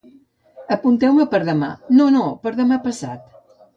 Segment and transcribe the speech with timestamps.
[0.75, 1.69] Apunteu-me per demà,
[1.99, 3.29] no, no, per demà passat.